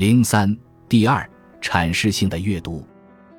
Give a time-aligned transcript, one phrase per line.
[0.00, 0.56] 零三
[0.88, 1.28] 第二，
[1.60, 2.82] 阐释性的阅读。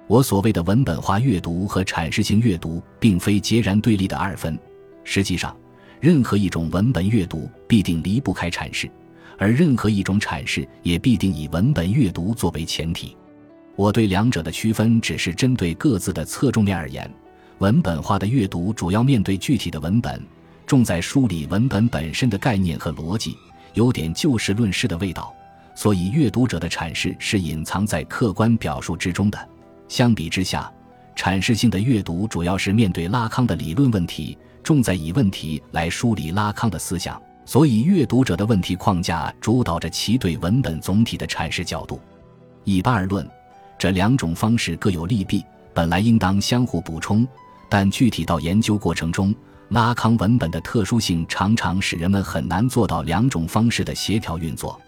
[0.05, 4.55] 我所谓的文本化阅读和阐释性阅读，并非截然对立的二分。
[5.03, 5.57] 实际上，
[5.99, 8.87] 任何一种文本阅读必定离不开阐释，
[9.39, 13.17] 而任何一种阐释也必定以文本阅读作为前提。
[13.75, 17.11] 我对两者的区分只是针对各自的侧重面而言。
[17.57, 20.23] 文本化的阅读主要面对具体的文本，
[20.67, 23.35] 重在梳理文本本身的概念和逻辑，
[23.73, 25.33] 有点就事论事的味道。
[25.81, 29.49] 所以，阅读者的阐释是隐藏在客观表述之中的。
[29.87, 30.71] 相比之下，
[31.15, 37.19] 阐释性的阅读主要是面对拉康的理论问题，重在以问题来梳理拉康的思想。
[37.45, 41.99] 所以，阅读者的问题框架主导着其对文本总体的阐释角度。
[42.63, 43.27] 一般而论，
[43.79, 47.27] 这两种方式各有利弊，本来应当相互补充。
[47.67, 49.33] 但具体到研究过程中，
[49.69, 54.79] 拉康文本的特殊性常常使人们很难做到两种方式的协调运作，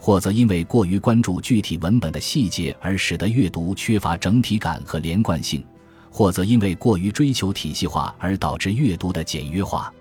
[0.00, 5.62] 或则因为过于关注具体文本的细节而使得阅读缺乏整体感和连贯性，
[6.10, 9.92] 或则因为过于追求体系化而导致阅读的简约化。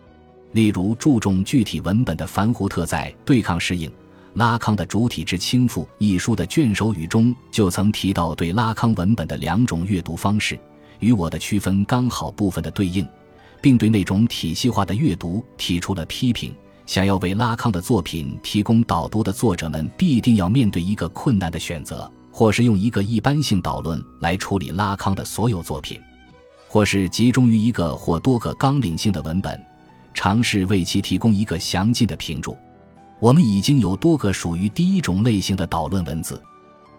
[0.53, 3.91] 例如，注重具体文本的凡胡特在《对抗适应：
[4.35, 10.57] 拉康的主体之倾覆》一书的卷首语中就曾提到对拉康文本的两种阅读方式。
[10.99, 13.07] 与我的区分刚好部分的对应，
[13.61, 16.55] 并对那种体系化的阅读提出了批评。
[16.89, 26.01] 想要为拉康的作品提供导读的作者们，必定要面对一个困难的选择：或是用一个一般性导论来处理拉康的所有作品，
[26.67, 29.63] 或是集中于一个或多个纲领性的文本，
[30.15, 32.57] 尝试为其提供一个详尽的评注。
[33.19, 36.41] 我们已经有多个属于第一种类型的导论文字，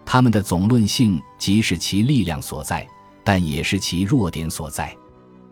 [0.05, 2.87] 它们的总论性即是其力量所在。
[3.25, 4.95] 但也是其弱点所在。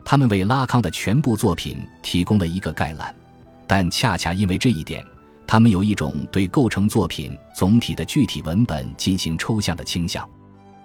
[0.06, 3.14] 他们为拉康的全部作品提供了一个概览，
[3.70, 5.06] 但恰恰因为这一点，
[5.46, 10.28] 他们有一种对构成作品总体的具体文本进行抽象的倾向。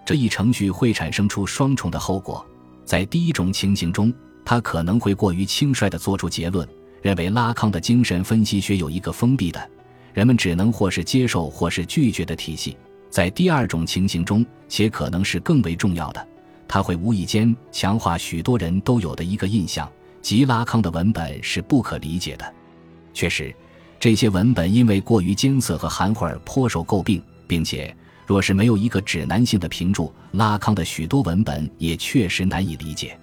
[0.05, 2.45] 这一程序会产生出双重的后果：
[2.85, 4.12] 在第一种情形中，
[4.45, 6.69] 他可能会过于轻率地做出结论，
[7.00, 9.71] 认为拉康的精神分析学有一个封闭的、
[10.12, 12.77] 人们只能或是接受或是拒绝的体系；
[13.09, 16.28] 在第二种情形中，且可能是更为重要的。
[16.69, 19.91] 他会无意间强化许多人都有的一个印象，
[20.21, 22.55] 即拉康的文本是不可理解的。
[23.14, 23.54] 确实，
[23.98, 33.19] 这些文本因为过于艰涩和含糊而颇受诟病，并且若是没有一个指南性的评注，拉康的许多文本也确实难以理解。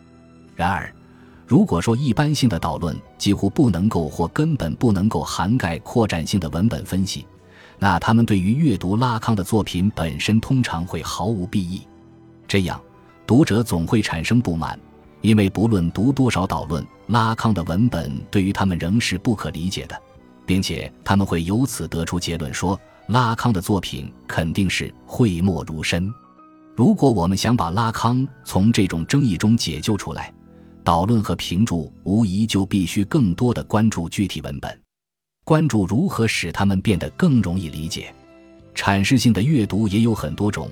[0.55, 0.91] 然而，
[1.45, 7.27] 如果说一般性的导论几乎不能够或根本不能够涵盖扩展性的文本分析，
[7.77, 11.81] 那他们对于阅读拉康的作品本身通常会毫无裨益。
[12.47, 12.81] 这样。
[13.27, 14.77] 读者总会产生不满，
[15.21, 19.95] 因为不论读多少导论，拉康的文本对于他们仍是不可理解的，
[20.45, 26.11] 并且他们会由此得出结论说，拉康的作品肯定是讳莫如深。
[26.75, 30.33] 如果我们想把拉康从这种争议中解救出来，
[30.83, 34.81] 导论和评注无疑就必须更多的关注具体文本，
[35.43, 38.11] 关注如何使他们变得更容易理解。
[38.73, 40.67] 阐释性的阅读也有很多种。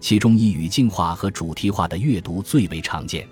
[0.00, 3.26] 其中以语境化和主题化的阅读最为常见。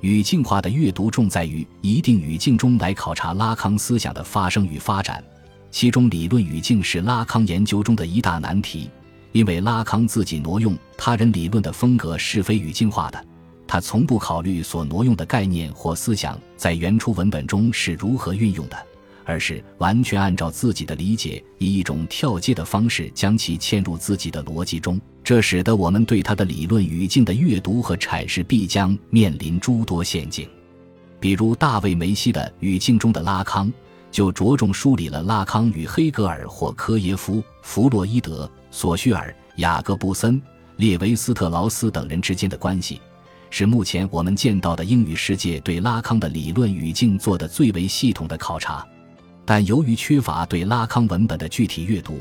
[0.00, 5.24] 语境化的阅读重在于一定语境中来考察拉康思想的发生与发展，
[5.70, 8.90] 其中理论语境是拉康研究中的一大难题，
[9.32, 13.24] 因为拉康自己挪用他人理论的风格是非语境化的，
[13.66, 18.76] 他从不考虑所挪用的概念或思想在原初文本中是如何运用的。
[19.24, 30.48] 而是完全按照自己的理解，以一种跳接的方式将其嵌入自己的逻辑中，这使得我们对他的理论语境的阅读和阐释必将面临诸多陷阱。
[31.18, 33.72] 比如，大卫梅西的语境中的拉康，
[34.10, 40.40] 就着重梳理了拉康与黑格尔或科耶夫、弗洛伊德、索绪尔、雅各布森、
[40.76, 43.00] 列维斯特劳斯等人之间的关系，
[43.48, 48.86] 是目前我们见到的英语世界对拉康的理论语境做的最为系统的考察。
[49.44, 52.18] 但由于缺乏对拉康文本的具体阅读，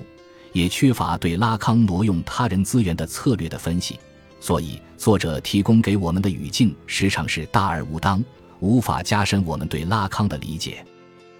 [0.51, 4.00] 也缺乏对拉康挪用他人资源的策略的分析，
[4.39, 8.24] 所以作者提供给我们的语境时常是大而无当，
[8.59, 10.86] 无法加深我们对拉康的理解。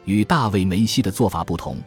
[0.06, 1.78] 与大卫梅西的做法不同，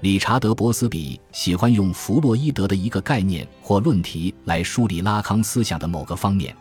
[0.00, 6.54] 理查德博斯比喜欢用弗洛伊德的一个概念或论题来梳理拉康思想的某个方面，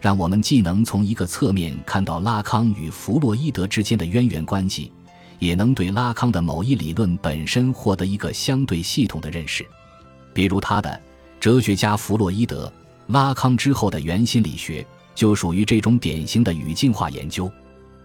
[0.00, 4.92] 让我们既能从一个侧面看到拉康与弗洛伊德之间的渊源关系。
[5.42, 9.66] 也能对拉康的某一理论本身获得一个相对系统的认识，
[10.32, 10.88] 比如他的
[11.40, 12.72] 《哲学家弗洛伊德：
[13.08, 14.82] 拉康之后的原心理学》
[15.16, 17.50] 就属于这种典型的语境化研究。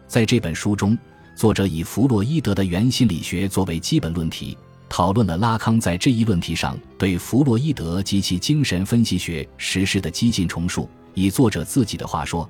[0.07, 0.97] 在这本书中，
[1.35, 4.57] 作者以弗洛伊德的原心理学作为基本论题，
[4.89, 10.89] 讨论了拉康在这一论题上对弗洛伊德及其精神分析学实施的激进重述。
[11.13, 12.49] 以作者自己的话说，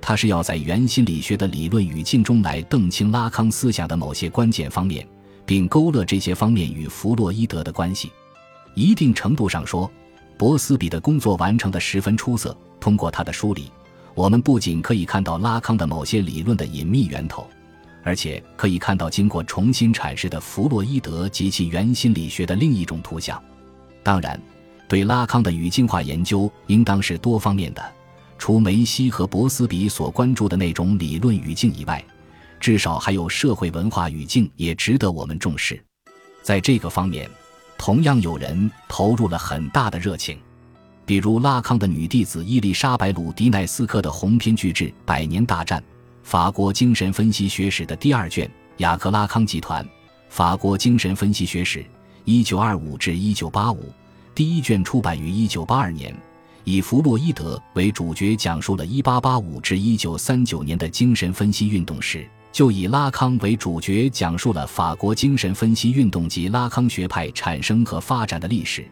[0.00, 5.06] 他是要在原心理学的理论语境中来澄清拉康思想的某些关键方面，
[5.44, 8.10] 并勾勒这些方面与弗洛伊德的关系。
[8.74, 9.90] 一定程度上说，
[10.36, 12.56] 博斯比的工作完成的十分出色。
[12.80, 13.70] 通过他的梳理，
[14.14, 17.46] 我们不仅可以看到拉康的某些理论的隐秘源头。
[18.04, 23.42] 而且可以看到，经过重新阐释的弗洛伊德及其原心理学的另一种图像。
[24.02, 24.40] 当然，
[24.88, 27.84] 对拉康的语境化研究应当是多方面的。
[28.38, 32.02] 除梅西和博斯比所关注的那种理论语境以外，
[32.60, 35.82] 至少还有社会文化语境也值得我们重视。
[36.42, 37.28] 在这个方面，
[37.76, 40.38] 同样有人投入了很大的热情，
[41.04, 45.80] 比如拉康的女弟子伊丽莎白·鲁迪奈斯科的鸿篇巨制《百年大战》。
[46.22, 48.46] 法国精神分析学史的第二卷
[48.78, 49.84] 《雅克拉康集团》，
[50.28, 51.84] 法国精神分析学史，
[52.24, 53.90] 一九二五至一九八五，
[54.34, 56.14] 第一卷出版于一九八二年，
[56.70, 68.86] 以弗洛伊德为主角，讲述了一八八五至一九三九年的精神分析运动史，就以拉康为主角，讲述了法国精神分析运动及拉康学派产生和发展的历史。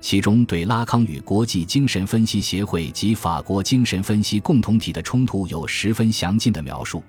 [0.00, 7.02] 其中对拉康与国际精神分析协会及法国精神分析共同体的冲突有十分详尽的描述，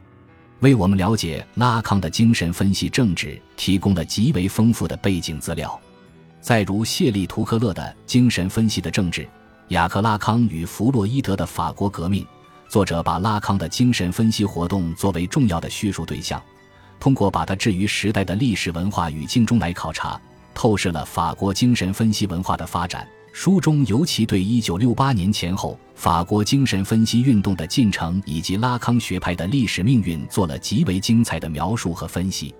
[0.62, 5.80] 为我们了解拉康的精神分析政治提供了极为丰富的背景资料。
[6.42, 9.22] 再如谢利图克勒的《精神分析的政治》，
[9.70, 12.26] 雅克拉康与弗洛伊德的法国革命，
[12.68, 16.42] 作者把拉康的精神分析活动作为重要的叙述对象，
[17.00, 20.20] 通过把它置于时代的历史文化语境中来考察。
[20.56, 23.08] 透视了法国精神分析文化的发展。
[23.32, 32.54] 书中尤其对1968年前后法国精神分析运动的进程以及拉康学派的历史命运做了极为精彩的描述和分析。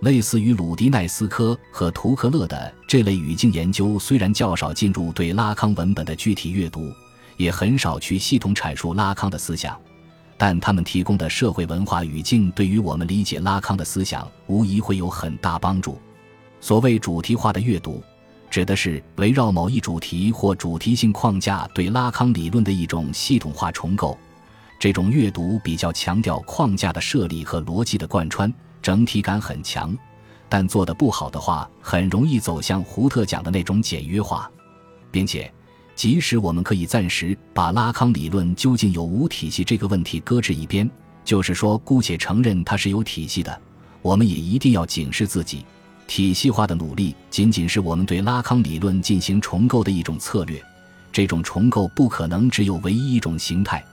[0.00, 6.92] 类似于鲁迪奈斯科和图克勒的这类语境研究，虽然较少进入对拉康文本的具体阅读，
[7.36, 9.78] 也很少去系统阐述拉康的思想，
[10.36, 15.98] 但他们提供的社会文化语境，对于我们理解拉康的思想，无疑会有很大帮助。
[16.60, 18.02] 所谓主题化的阅读，
[18.50, 24.16] 指的是围绕某一主题或主题性框架对拉康理论的一种系统化重构。
[24.78, 29.96] 这种阅读比较强调框架的设立和逻辑的贯穿，整体感很强。
[30.48, 34.50] 但做得不好的话，很容易走向胡特讲的那种简约化。
[35.10, 35.50] 并且，
[35.94, 40.88] 即使我们可以暂时把拉康理论究竟有无体系这个问题搁置一边，
[41.24, 43.60] 就是说姑且承认它是有体系的，
[44.02, 45.64] 我们也一定要警示自己。
[46.06, 50.62] 体系化的努力仅仅是我们对拉康理论进行重构的一种策略，
[51.10, 53.84] 这种重构不可能只有唯一一种形态，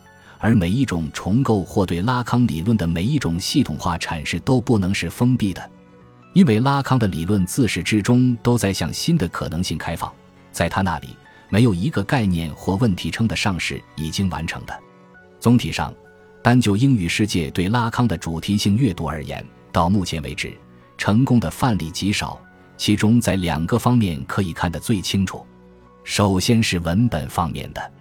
[0.43, 5.71] 而每一种重构或对拉康理论的每一种系统化阐释都不能是封闭的，
[6.33, 10.11] 因为拉康的理论自始至终都在向新的可能性开放，
[10.51, 11.15] 在他那里
[11.47, 14.77] 没有一个概念或问题称得上是已经完成的。
[15.39, 15.93] 总体上，
[16.41, 19.41] 单就英语世界对拉康的主题性阅读而言，
[19.71, 20.53] 到目前为止。
[20.97, 22.37] 成功的范例极少，
[22.75, 25.45] 其中在两个方面可以看得最清楚。
[26.03, 27.91] 首先是文本方面的，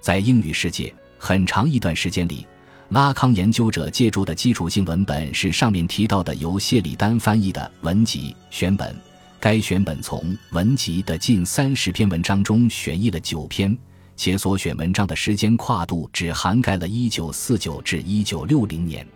[0.00, 0.92] 在英语世界
[1.26, 2.46] 很长一段时间里，
[2.90, 8.94] 拉康研究者借助的基础性文本是上面提到的由谢里丹翻译的文集选本。
[9.40, 13.74] 该选本从文集的近三十篇文章中选译了九篇，
[14.16, 19.06] 且所选文章的时间跨度只涵盖了一九四九至一九六零年。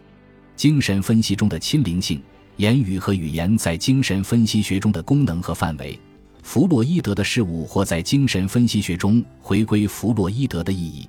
[0.56, 2.18] 精神分析中的亲灵性。
[2.56, 6.00] 言语和语言在精神分析学中的功能和范围，
[6.42, 11.06] 弗洛伊德的事物或在精神分析学中回归弗洛伊德的意义。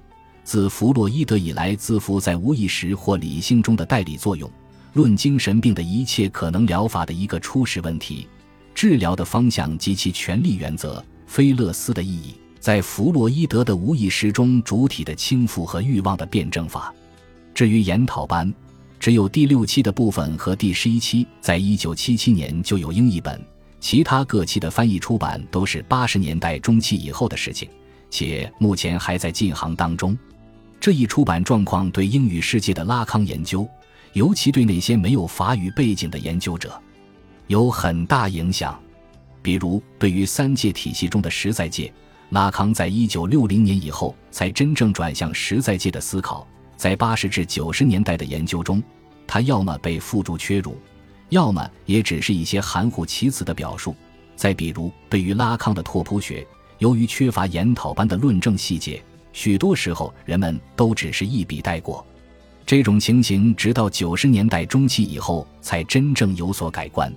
[0.50, 4.50] 自弗洛伊德以来，自负在无意识或理性中的代理作用，
[4.94, 8.28] 论精神病的一切可能疗法的一个初始问题，
[8.74, 16.92] 治疗的方向及其权力原则，菲勒斯的意义，在弗洛伊德的无意识中主体的倾覆和欲望的辩证法。
[17.54, 18.52] 至于研讨班。
[19.00, 23.40] 只有第六期的部分和第十一期在一九七七年就有英译本，
[23.80, 27.70] 其他各期的翻译出版都是八十年代中期以后的事情，
[28.10, 30.18] 且目前还在进行当中。
[30.80, 33.68] 这一出版状况对英语世界的拉康研究，
[34.14, 36.82] 尤其对那些没有法语背景的研究者，
[37.48, 38.80] 有很大影响。
[39.42, 41.92] 比如，对于三界体系中的实在界，
[42.30, 46.48] 拉康在一九六零年以后才真正转向实在界的思考。
[46.78, 48.82] 在八十至九十年代的研究中，
[49.28, 50.78] 他要么被附注缺辱，
[51.28, 53.94] 要么也只是一些含糊其辞的表述。
[54.38, 62.06] 再比如，对于拉康的拓扑学，由于缺乏研讨般的论证细节，许多时候人们都只是一笔带过。
[62.66, 67.12] 这种情形直到九十年代中期以后才真正有所改观。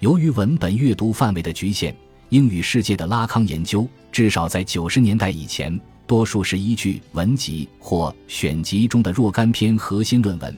[0.00, 1.94] 由于文本阅读范围的局限，
[2.30, 10.56] 英语世界的拉康研究至少在九十年代以前，多数是依据文集或选集中的若干篇核心论文，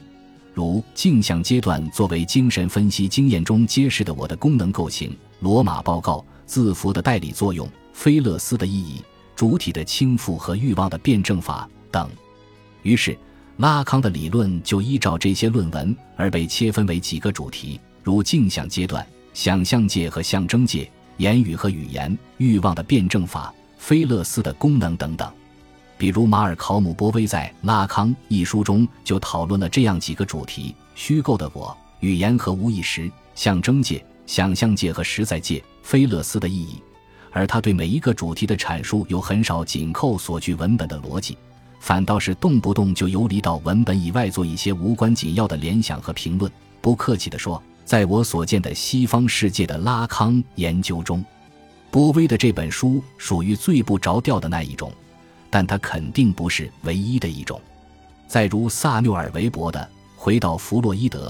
[0.53, 9.01] 如镜像阶段作为精神分析经验中揭示的我的功能构型、罗马报告、字符的代理作用、菲勒斯的意义、
[9.35, 12.09] 主体的倾覆和欲望的辩证法等。
[12.81, 13.17] 于是，
[13.57, 19.05] 拉康的理论就依照这些论文而被切分为几个主题，如镜像阶段。
[19.33, 20.87] 想象界和象征界、
[21.17, 25.31] 言语和语言、欲望的辩证法、菲勒斯的功能等等。
[25.97, 36.79] 比如，马尔考姆·波威在《拉康》一书中就讨论了这样几个主题：虚构的我、语言和无意识、象征界、想象界和实在界、菲勒斯的意义。
[37.33, 41.37] 而他对每一个主题的阐述又很少紧扣所具文本的逻辑，
[41.81, 46.49] 反倒是动不动就游离到文本以外做一些无关紧要的联想和评论。
[46.79, 47.61] 不客气地说。
[47.85, 51.21] 在我所见的西方世界的拉康研究中，
[51.91, 54.89] 波威的这本书属于最不着调的那一种，
[55.49, 57.59] 但它肯定不是唯一的一种。
[58.25, 59.81] 再如萨缪尔·韦伯的
[60.15, 61.29] 《回到弗洛伊德》，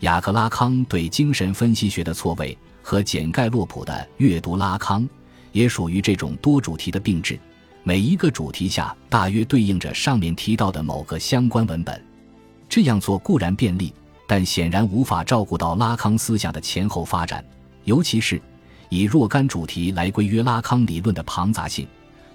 [0.00, 5.02] 雅克·拉康对精神分析学的错位和简·盖洛普的《阅读拉康》，
[5.52, 7.38] 也属于这种多主题的并置，
[7.84, 12.04] 每一个主题下大约对应着上面提到的某个相关文本。
[12.68, 13.92] 这样做固然便利。
[14.24, 17.44] 但显然无法照顾到拉康思想的前后发展，
[17.84, 18.40] 尤其是
[18.88, 21.86] 以若干主题来规约拉康理论的庞杂性，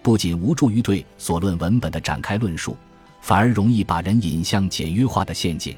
[0.04, 2.78] 不仅无助于对所论文本的展开论述，
[3.20, 5.76] 反而容易把人引向简约化的陷阱。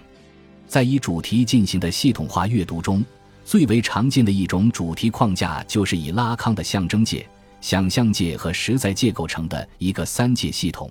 [0.67, 3.01] 在以主题进行的系统化阅读中，
[3.49, 7.27] 最为常见的一种主题框架就是以拉康的象征界、
[7.61, 10.87] 想象界和实在界构成的一个三界系统，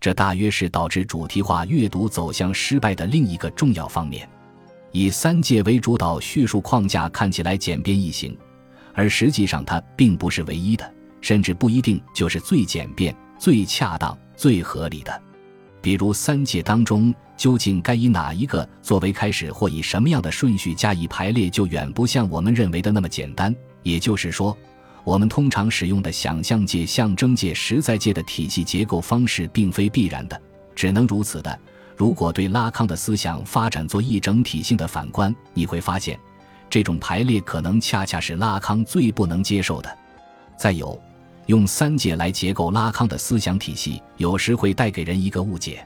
[0.00, 4.26] 这大约是导致主题化阅读走向失败的另一个重要方面。
[4.92, 8.34] 以三界为主导叙述框架看起来简便易行，
[8.94, 15.22] 而实际上它并不是唯一的，甚至不一定就是最简便、最恰当、最合理的。
[15.80, 23.54] 比如三界当中究竟该以哪一个作为开始，或以什么样的顺序加以排列，就远不像我们认为的那么简单。
[23.82, 24.56] 也就是说，
[25.04, 30.38] 我们通常使用的想象界、象征界、实在界的体系结构方式，并非必然的，
[30.74, 31.58] 只能如此的。
[31.96, 36.18] 如果对拉康的思想发展做一整体性的反观，你会发现，
[36.68, 39.98] 这种排列可能恰恰是拉康最不能接受的。
[40.58, 41.00] 再有，
[41.50, 45.84] 用三界来结构拉康的思想体系，有时会带给人一个误解，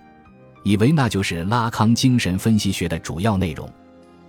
[0.63, 3.67] 以为那就是拉康精神分析学的主要内容。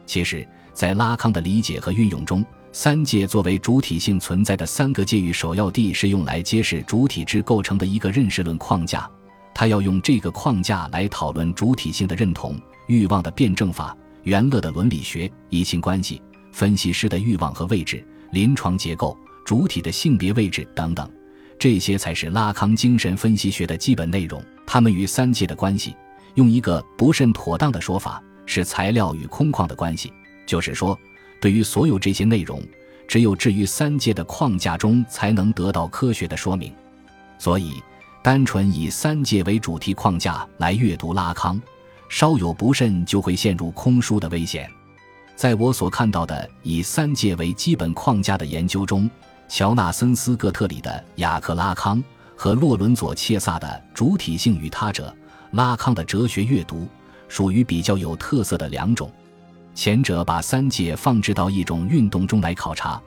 [0.05, 9.05] 其实，在拉康的理解和运用中，三界作为主体性存在的三个界域首要地，是用来揭示主体制构成的一个认识论框架。
[9.53, 16.21] 他要用这个框架来讨论主体性的认同、欲望的辩证法、元乐的伦理学、异性关系、
[16.53, 18.01] 分析师的欲望和位置、
[18.31, 21.09] 临床结构、主体的性别位置等等，
[21.65, 24.39] 这些才是拉康精神分析学的基本内容。
[24.67, 25.95] 他们与三界的关系，
[26.35, 30.13] 用一个不甚妥当的说法，是材料与空旷的关系。
[30.45, 30.95] 就是说，
[31.41, 32.61] 对于所有这些内容，
[33.07, 36.71] 只有置于三界的框架中，才能得到科学的说明。
[37.39, 37.81] 所以。
[38.21, 41.59] 单纯以三界为主题框架来阅读拉康，
[42.09, 44.69] 稍有不慎就会陷入空疏的危险。
[45.35, 49.09] 在我所看到的以三界为基本框架的研究中，
[49.47, 51.97] 乔纳森斯·戈特里的《雅克·拉康》
[52.35, 55.15] 和洛伦佐·切萨的《主体性与他者》，
[55.55, 56.87] 拉康的哲学阅读
[57.27, 59.11] 属于比较有特色的两种。
[59.73, 63.01] 前者把三界放置到一种运动中来考察，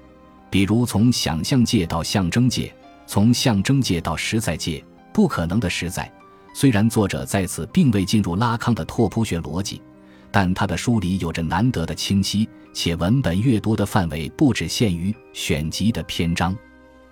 [0.50, 2.75] 比如从想象界到象征界，
[3.07, 4.85] 从象征界到实在界。
[5.12, 6.11] 不可能的实在。
[6.54, 9.83] 虽然作者在此并未进入拉康的拓扑学逻辑，
[10.31, 16.57] 但他的书里有着难得的清晰，且文本阅读的范围不只限于选集的篇章。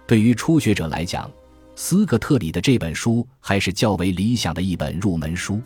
[0.06, 1.30] 对于初学者来讲，
[1.74, 5.60] 斯科特里的这本书还是较为理想的一本入门书。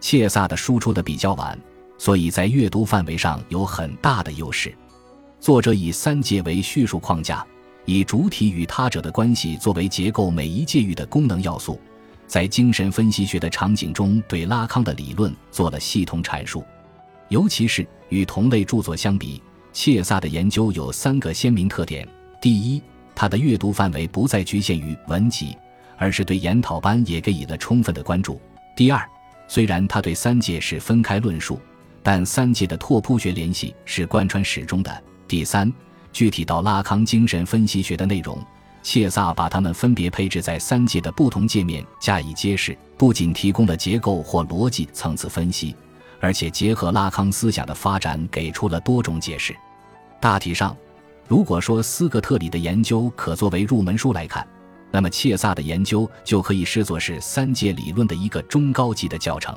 [0.00, 1.58] 切萨的书出的比较晚，
[1.98, 4.74] 所以在阅读范围上有很大的优势。
[5.40, 7.44] 作者以三界为叙述框架。
[7.84, 11.80] 以主体与他者的关系作为结构每一界域的功能要素，
[12.28, 16.64] 在精神分析学的场景中对拉康的理论做了系统阐述。
[17.32, 22.06] 尤其是与同类著作相比，切萨的研究有三个鲜明特点：
[22.42, 22.82] 第一，
[23.14, 25.56] 他的阅读范围不再局限于文集，
[25.96, 28.34] 而是对研讨班也给予了充分的关注；
[28.76, 29.02] 第二，
[29.48, 31.58] 虽然他对三界是分开论述，
[32.02, 34.92] 但三界的拓扑学联系是贯穿始终的；
[35.26, 35.72] 第三。
[36.12, 38.38] 具体到拉康精神分析学的内容，
[38.82, 45.74] 切萨把它们分别配置在三界的不同界面加以揭示，不仅提供了结构或逻辑层次分析，
[46.22, 49.52] 而且结合拉康思想的发展，给出了多种解释。
[50.20, 50.74] 大体上，
[51.26, 54.46] 如果说斯格特里的研究可作为入门书来看，
[54.92, 59.52] 那么切萨的研究就可以视作是三界理论的一个中高级的教程。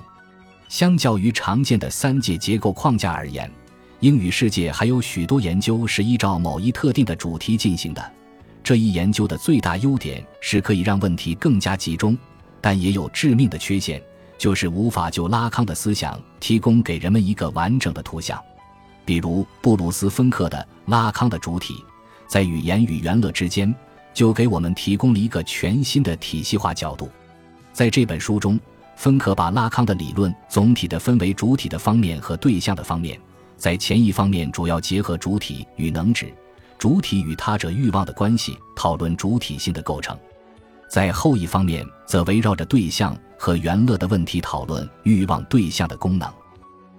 [0.67, 3.50] 相较于常见的三界结构框架而言，
[4.00, 8.12] 英语世界还有许多研究是依照某一特定的主题进行的。
[8.63, 12.17] 这一研究的最大优点是可以让问题更加集中，
[12.60, 14.01] 但也有致命的缺陷，
[14.38, 18.42] 就是无法就拉康的思想提供给人们一个完整的图像。
[19.06, 20.58] 比如布鲁斯·芬克的
[20.92, 21.74] 《拉康的主体》，
[22.27, 23.74] 在语言与原乐之间，
[24.13, 27.10] 就给我们提供了一个全新的体系化角度。
[27.72, 28.60] 在这本书中，
[28.96, 33.20] 芬克把拉康的理论总体的分为主体的方面和对象的方面，
[33.58, 36.34] 在前一方面主要结合主体与能指、
[36.77, 40.15] 主体与他者欲望的关系，讨论主体性的构成；
[40.89, 46.32] 在后一方面则围绕着对象和原乐的问题讨论欲望对象的功能。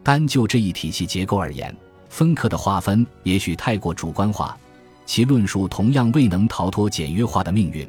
[0.03, 1.77] 单就这一体系结构而言，
[2.09, 4.57] 分科的划分也许太过主观化，
[5.05, 7.89] 其论述同样未能逃脱简约化的命运。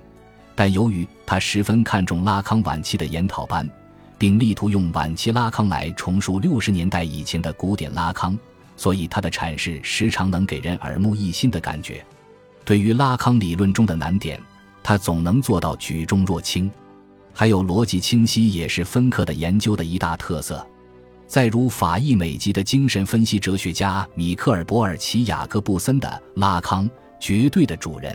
[0.56, 3.70] 但由于他十分看重拉康晚期的研讨班，
[4.18, 8.36] 并力图用晚期拉康来重述六十年代以前的古典拉康，
[8.76, 12.04] 所以他的阐释时常能给人耳目一新的感觉。
[12.66, 14.42] 对于拉康理论中的难点，
[14.82, 16.72] 他总能做到举重若轻。
[17.40, 20.66] 还有逻辑清晰，也是芬克的研究的一大特色。
[21.28, 26.08] 再如法裔美籍的精神分析哲学家米克尔·博尔奇·雅各布森的
[26.42, 26.90] 《拉康：
[27.20, 28.12] 绝对的主人》，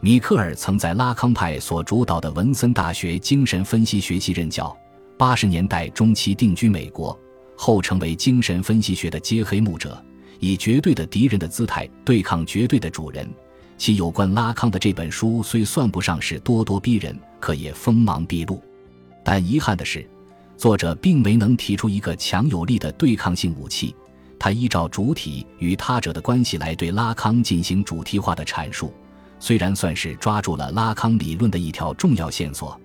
[0.00, 4.76] 米克尔曾在拉康派所主导的文森大学精神分析学系任教，
[5.16, 7.16] 八十年代中期定居美国，
[7.56, 10.04] 后成为精神分析学的揭黑幕者，
[10.40, 13.32] 以绝对的敌人的姿态对抗绝对的主人。
[13.80, 18.62] 其有关拉康的这本书虽算不上是咄咄逼人，可也锋芒毕露，
[19.24, 20.06] 但遗憾的是。
[20.58, 23.96] 作者并没能提出一个强有力的对抗性武器，
[24.38, 28.92] 他依照主体与他者的关系来对拉康进行主题化的阐述。
[29.38, 32.78] 虽然算是抓住了拉康理论的一条重要线索，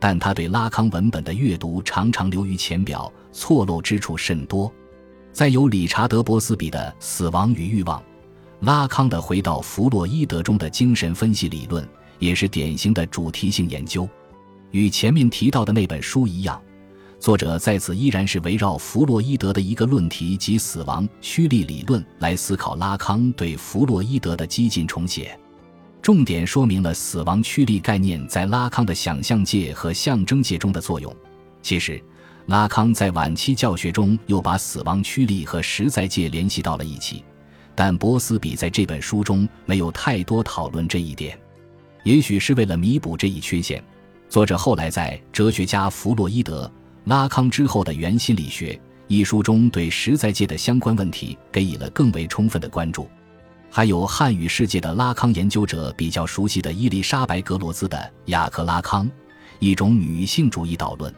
[0.00, 4.72] 但他对拉康文本的阅读常常流于浅表，错漏之处甚多。
[5.30, 8.00] 再有理查德·波斯比的《死亡与欲望》，
[8.60, 14.08] 拉康的回到弗洛伊德中的精神分析理论，也是典型的主题性研究。
[14.72, 16.60] 与前面提到的那本书一样。
[17.20, 25.36] 作者在此依然是围绕弗洛伊德的一个论题及死亡驱力理论来思考拉康对弗洛伊德的激进重写，
[26.00, 31.14] 重点说明了死亡驱力概念在拉康的想象界和象征界中的作用。
[31.60, 32.00] 其实，
[32.46, 37.24] 拉康在晚期教学中又把死亡驱力和实在界联系到了一起，
[37.78, 41.38] 但波斯比在这本书中没有太多讨论这一点，
[42.02, 43.80] 也许是为了弥补这一缺陷，
[44.28, 46.66] 作者后来在《哲学家弗洛伊德》。
[47.08, 53.08] 拉康之后的原心理学一书中，对实在界的相关问题给予了更为充分的关注。
[53.70, 59.06] 还有汉语世界的拉康研究者比较熟悉的伊丽莎白·格罗兹的《雅克·拉康》，
[59.60, 61.14] 一种女性主义导论。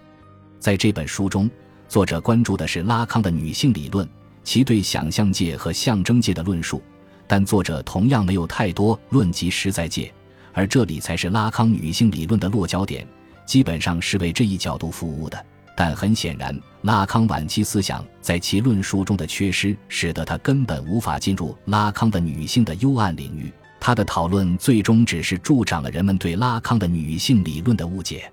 [0.58, 1.50] 在这本书中，
[1.88, 4.06] 作者关注的是拉康的女性理论，
[4.42, 6.82] 其对想象界和象征界的论述。
[7.26, 10.12] 但作者同样没有太多论及实在界，
[10.52, 13.06] 而这里才是拉康女性理论的落脚点，
[13.46, 15.46] 基本上是为这一角度服务的。
[15.76, 23.50] 但很显然，拉康晚期思想在其论述中的缺失，使得他根本无法进入拉康的女性的幽暗领域。
[23.78, 28.30] 他的讨论最终只是助长了人们对拉康的女性理论的误解。